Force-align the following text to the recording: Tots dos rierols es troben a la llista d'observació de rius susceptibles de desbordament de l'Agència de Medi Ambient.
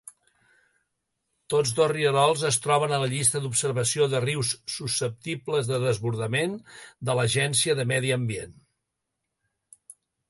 Tots 1.53 1.73
dos 1.79 1.91
rierols 1.91 2.45
es 2.49 2.57
troben 2.63 2.95
a 2.97 2.99
la 3.03 3.09
llista 3.11 3.41
d'observació 3.43 4.07
de 4.15 4.21
rius 4.25 4.53
susceptibles 4.77 5.69
de 5.73 5.79
desbordament 5.85 6.57
de 7.11 7.17
l'Agència 7.21 7.77
de 7.83 7.87
Medi 7.93 8.17
Ambient. 8.19 8.59